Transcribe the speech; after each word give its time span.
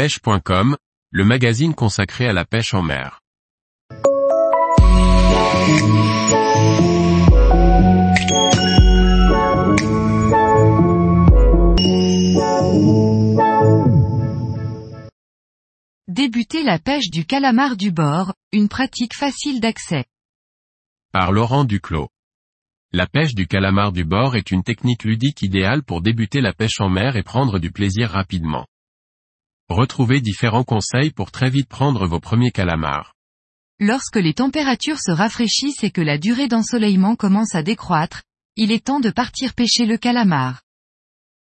pêche.com, 0.00 0.78
le 1.10 1.24
magazine 1.26 1.74
consacré 1.74 2.26
à 2.26 2.32
la 2.32 2.46
pêche 2.46 2.72
en 2.72 2.80
mer. 2.80 3.20
Débuter 16.08 16.62
la 16.62 16.78
pêche 16.78 17.10
du 17.10 17.26
calamar 17.26 17.76
du 17.76 17.92
bord, 17.92 18.32
une 18.52 18.70
pratique 18.70 19.14
facile 19.14 19.60
d'accès. 19.60 20.06
Par 21.12 21.30
Laurent 21.30 21.64
Duclos. 21.64 22.08
La 22.92 23.06
pêche 23.06 23.34
du 23.34 23.46
calamar 23.46 23.92
du 23.92 24.04
bord 24.04 24.34
est 24.34 24.50
une 24.50 24.62
technique 24.62 25.04
ludique 25.04 25.42
idéale 25.42 25.82
pour 25.82 26.00
débuter 26.00 26.40
la 26.40 26.54
pêche 26.54 26.80
en 26.80 26.88
mer 26.88 27.16
et 27.16 27.22
prendre 27.22 27.58
du 27.58 27.70
plaisir 27.70 28.08
rapidement. 28.08 28.64
Retrouvez 29.70 30.20
différents 30.20 30.64
conseils 30.64 31.12
pour 31.12 31.30
très 31.30 31.48
vite 31.48 31.68
prendre 31.68 32.04
vos 32.08 32.18
premiers 32.18 32.50
calamars. 32.50 33.14
Lorsque 33.78 34.16
les 34.16 34.34
températures 34.34 34.98
se 34.98 35.12
rafraîchissent 35.12 35.84
et 35.84 35.92
que 35.92 36.00
la 36.00 36.18
durée 36.18 36.48
d'ensoleillement 36.48 37.14
commence 37.14 37.54
à 37.54 37.62
décroître, 37.62 38.24
il 38.56 38.72
est 38.72 38.86
temps 38.86 38.98
de 38.98 39.10
partir 39.10 39.54
pêcher 39.54 39.86
le 39.86 39.96
calamar. 39.96 40.62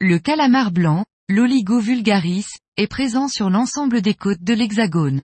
Le 0.00 0.20
calamar 0.20 0.70
blanc, 0.70 1.04
l'Oligo 1.28 1.80
vulgaris, 1.80 2.46
est 2.76 2.86
présent 2.86 3.26
sur 3.26 3.50
l'ensemble 3.50 4.00
des 4.00 4.14
côtes 4.14 4.44
de 4.44 4.54
l'Hexagone. 4.54 5.22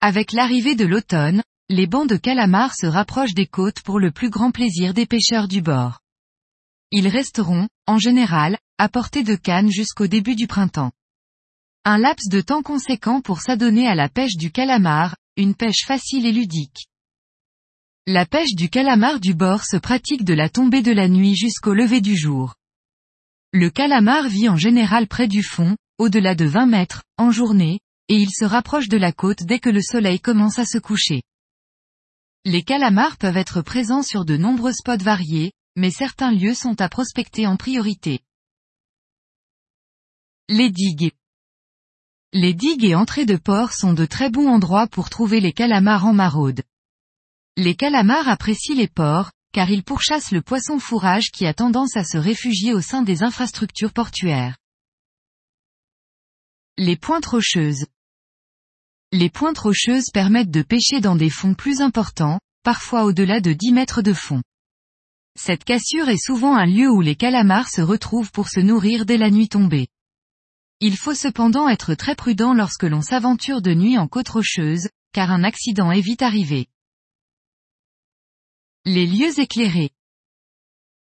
Avec 0.00 0.32
l'arrivée 0.32 0.76
de 0.76 0.86
l'automne, 0.86 1.42
les 1.68 1.86
bancs 1.86 2.08
de 2.08 2.16
calamars 2.16 2.74
se 2.74 2.86
rapprochent 2.86 3.34
des 3.34 3.46
côtes 3.46 3.82
pour 3.82 4.00
le 4.00 4.10
plus 4.10 4.30
grand 4.30 4.52
plaisir 4.52 4.94
des 4.94 5.04
pêcheurs 5.04 5.48
du 5.48 5.60
bord. 5.60 6.00
Ils 6.92 7.08
resteront, 7.08 7.68
en 7.86 7.98
général, 7.98 8.56
à 8.78 8.88
portée 8.88 9.22
de 9.22 9.36
canne 9.36 9.70
jusqu'au 9.70 10.06
début 10.06 10.34
du 10.34 10.46
printemps. 10.46 10.92
Un 11.86 11.96
laps 11.96 12.28
de 12.28 12.42
temps 12.42 12.62
conséquent 12.62 13.22
pour 13.22 13.40
s'adonner 13.40 13.88
à 13.88 13.94
la 13.94 14.10
pêche 14.10 14.36
du 14.36 14.52
calamar, 14.52 15.16
une 15.38 15.54
pêche 15.54 15.86
facile 15.86 16.26
et 16.26 16.32
ludique. 16.32 16.86
La 18.06 18.26
pêche 18.26 18.54
du 18.54 18.68
calamar 18.68 19.18
du 19.18 19.32
bord 19.32 19.64
se 19.64 19.78
pratique 19.78 20.24
de 20.24 20.34
la 20.34 20.50
tombée 20.50 20.82
de 20.82 20.92
la 20.92 21.08
nuit 21.08 21.34
jusqu'au 21.34 21.72
lever 21.72 22.02
du 22.02 22.18
jour. 22.18 22.54
Le 23.52 23.70
calamar 23.70 24.28
vit 24.28 24.50
en 24.50 24.56
général 24.56 25.06
près 25.06 25.26
du 25.26 25.42
fond, 25.42 25.74
au-delà 25.96 26.34
de 26.34 26.44
20 26.44 26.66
mètres, 26.66 27.02
en 27.16 27.30
journée, 27.30 27.80
et 28.08 28.16
il 28.16 28.30
se 28.30 28.44
rapproche 28.44 28.88
de 28.88 28.98
la 28.98 29.12
côte 29.12 29.44
dès 29.44 29.58
que 29.58 29.70
le 29.70 29.80
soleil 29.80 30.20
commence 30.20 30.58
à 30.58 30.66
se 30.66 30.76
coucher. 30.76 31.22
Les 32.44 32.62
calamars 32.62 33.16
peuvent 33.16 33.38
être 33.38 33.62
présents 33.62 34.02
sur 34.02 34.26
de 34.26 34.36
nombreux 34.36 34.72
spots 34.72 35.02
variés, 35.02 35.52
mais 35.76 35.90
certains 35.90 36.32
lieux 36.32 36.54
sont 36.54 36.78
à 36.82 36.90
prospecter 36.90 37.46
en 37.46 37.56
priorité. 37.56 38.20
Les 40.48 40.68
digues. 40.68 41.12
Les 42.32 42.54
digues 42.54 42.84
et 42.84 42.94
entrées 42.94 43.26
de 43.26 43.34
port 43.34 43.72
sont 43.72 43.92
de 43.92 44.06
très 44.06 44.30
bons 44.30 44.46
endroits 44.46 44.86
pour 44.86 45.10
trouver 45.10 45.40
les 45.40 45.52
calamars 45.52 46.06
en 46.06 46.12
maraude. 46.12 46.62
Les 47.56 47.74
calamars 47.74 48.28
apprécient 48.28 48.76
les 48.76 48.86
ports, 48.86 49.32
car 49.52 49.68
ils 49.68 49.82
pourchassent 49.82 50.30
le 50.30 50.40
poisson 50.40 50.78
fourrage 50.78 51.32
qui 51.32 51.44
a 51.44 51.54
tendance 51.54 51.96
à 51.96 52.04
se 52.04 52.16
réfugier 52.16 52.72
au 52.72 52.80
sein 52.80 53.02
des 53.02 53.24
infrastructures 53.24 53.92
portuaires. 53.92 54.56
Les 56.78 56.96
pointes 56.96 57.26
rocheuses. 57.26 57.86
Les 59.10 59.28
pointes 59.28 59.58
rocheuses 59.58 60.10
permettent 60.12 60.52
de 60.52 60.62
pêcher 60.62 61.00
dans 61.00 61.16
des 61.16 61.30
fonds 61.30 61.54
plus 61.54 61.80
importants, 61.80 62.38
parfois 62.62 63.06
au-delà 63.06 63.40
de 63.40 63.52
10 63.52 63.72
mètres 63.72 64.02
de 64.02 64.12
fond. 64.12 64.40
Cette 65.36 65.64
cassure 65.64 66.08
est 66.08 66.24
souvent 66.24 66.54
un 66.54 66.66
lieu 66.66 66.88
où 66.88 67.00
les 67.00 67.16
calamars 67.16 67.68
se 67.68 67.80
retrouvent 67.80 68.30
pour 68.30 68.48
se 68.48 68.60
nourrir 68.60 69.04
dès 69.04 69.16
la 69.16 69.30
nuit 69.30 69.48
tombée. 69.48 69.88
Il 70.80 70.96
faut 70.96 71.14
cependant 71.14 71.68
être 71.68 71.94
très 71.94 72.14
prudent 72.14 72.54
lorsque 72.54 72.84
l'on 72.84 73.02
s'aventure 73.02 73.60
de 73.60 73.74
nuit 73.74 73.98
en 73.98 74.08
côte 74.08 74.30
rocheuse, 74.30 74.88
car 75.12 75.30
un 75.30 75.44
accident 75.44 75.92
est 75.92 76.00
vite 76.00 76.22
arrivé. 76.22 76.68
Les 78.86 79.06
lieux 79.06 79.38
éclairés. 79.38 79.90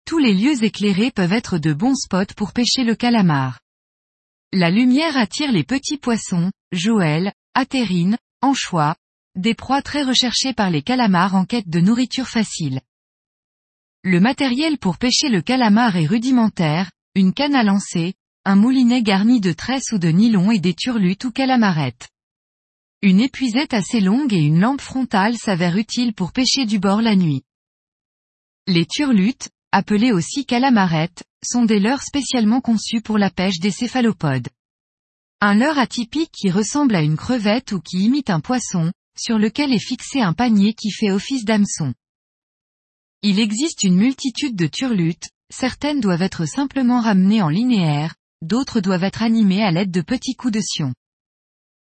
Tous 0.06 0.18
les 0.18 0.32
lieux 0.32 0.62
éclairés 0.62 1.10
peuvent 1.10 1.32
être 1.32 1.58
de 1.58 1.72
bons 1.72 1.96
spots 1.96 2.34
pour 2.36 2.52
pêcher 2.52 2.84
le 2.84 2.94
calamar. 2.94 3.60
La 4.52 4.70
lumière 4.70 5.16
attire 5.16 5.50
les 5.50 5.64
petits 5.64 5.98
poissons, 5.98 6.52
joël, 6.70 7.32
atérines, 7.54 8.16
anchois, 8.42 8.94
des 9.34 9.54
proies 9.54 9.82
très 9.82 10.04
recherchées 10.04 10.52
par 10.52 10.70
les 10.70 10.82
calamars 10.82 11.34
en 11.34 11.44
quête 11.44 11.68
de 11.68 11.80
nourriture 11.80 12.28
facile. 12.28 12.80
Le 14.04 14.20
matériel 14.20 14.78
pour 14.78 14.98
pêcher 14.98 15.30
le 15.30 15.42
calamar 15.42 15.96
est 15.96 16.06
rudimentaire, 16.06 16.92
une 17.16 17.32
canne 17.32 17.56
à 17.56 17.64
lancer, 17.64 18.14
un 18.46 18.56
moulinet 18.56 19.02
garni 19.02 19.40
de 19.40 19.52
tresses 19.52 19.92
ou 19.92 19.98
de 19.98 20.08
nylon 20.08 20.50
et 20.50 20.58
des 20.58 20.74
turlutes 20.74 21.24
ou 21.24 21.30
calamarettes. 21.30 22.10
Une 23.00 23.20
épuisette 23.20 23.72
assez 23.72 24.00
longue 24.00 24.34
et 24.34 24.42
une 24.42 24.60
lampe 24.60 24.82
frontale 24.82 25.36
s'avèrent 25.36 25.78
utiles 25.78 26.12
pour 26.12 26.32
pêcher 26.32 26.66
du 26.66 26.78
bord 26.78 27.00
la 27.00 27.16
nuit. 27.16 27.42
Les 28.66 28.84
turlutes, 28.84 29.48
appelées 29.72 30.12
aussi 30.12 30.44
calamarettes, 30.44 31.24
sont 31.42 31.64
des 31.64 31.80
leurres 31.80 32.02
spécialement 32.02 32.60
conçues 32.60 33.00
pour 33.00 33.16
la 33.16 33.30
pêche 33.30 33.60
des 33.60 33.70
céphalopodes. 33.70 34.48
Un 35.40 35.54
leurre 35.54 35.78
atypique 35.78 36.32
qui 36.32 36.50
ressemble 36.50 36.94
à 36.94 37.02
une 37.02 37.16
crevette 37.16 37.72
ou 37.72 37.80
qui 37.80 38.04
imite 38.04 38.28
un 38.28 38.40
poisson, 38.40 38.92
sur 39.18 39.38
lequel 39.38 39.72
est 39.72 39.86
fixé 39.86 40.20
un 40.20 40.34
panier 40.34 40.74
qui 40.74 40.90
fait 40.90 41.10
office 41.10 41.44
d'hameçon. 41.44 41.94
Il 43.22 43.38
existe 43.38 43.84
une 43.84 43.96
multitude 43.96 44.54
de 44.54 44.66
turlutes, 44.66 45.30
certaines 45.50 46.00
doivent 46.00 46.22
être 46.22 46.46
simplement 46.46 47.00
ramenées 47.00 47.40
en 47.40 47.48
linéaire, 47.48 48.14
d'autres 48.44 48.80
doivent 48.80 49.04
être 49.04 49.22
animées 49.22 49.62
à 49.62 49.70
l'aide 49.70 49.90
de 49.90 50.00
petits 50.00 50.34
coups 50.34 50.52
de 50.52 50.60
sion. 50.60 50.92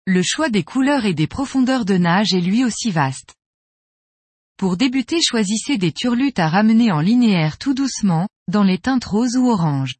Le 0.06 0.22
choix 0.24 0.50
des 0.50 0.64
couleurs 0.64 1.06
et 1.06 1.14
des 1.14 1.28
profondeurs 1.28 1.86
de 1.86 1.98
nage 1.98 2.34
est 2.34 2.42
lui 2.42 2.64
aussi 2.64 2.92
vaste. 2.92 3.36
Pour 4.58 4.78
débuter 4.78 5.20
choisissez 5.22 5.78
des 5.78 5.92
turlutes 5.92 6.40
à 6.40 6.48
ramener 6.48 6.92
en 6.92 7.00
linéaire 7.00 7.58
tout 7.58 7.74
doucement, 7.74 8.28
dans 8.48 8.64
les 8.64 8.78
teintes 8.78 9.06
roses 9.06 9.38
ou 9.38 9.50
orange. 9.50 9.96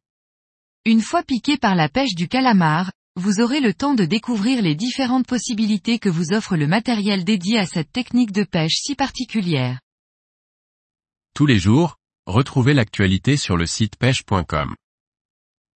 Une 0.84 1.00
fois 1.00 1.22
piqué 1.22 1.56
par 1.56 1.74
la 1.74 1.88
pêche 1.88 2.14
du 2.14 2.28
calamar, 2.28 2.90
vous 3.16 3.40
aurez 3.40 3.60
le 3.60 3.74
temps 3.74 3.94
de 3.94 4.04
découvrir 4.04 4.62
les 4.62 4.74
différentes 4.74 5.26
possibilités 5.26 5.98
que 5.98 6.08
vous 6.08 6.32
offre 6.32 6.56
le 6.56 6.66
matériel 6.66 7.24
dédié 7.24 7.58
à 7.58 7.66
cette 7.66 7.92
technique 7.92 8.32
de 8.32 8.44
pêche 8.44 8.76
si 8.76 8.94
particulière. 8.94 9.80
Tous 11.34 11.46
les 11.46 11.58
jours, 11.58 11.96
retrouvez 12.26 12.74
l'actualité 12.74 13.36
sur 13.36 13.56
le 13.56 13.66
site 13.66 13.96
pêche.com. 13.96 14.74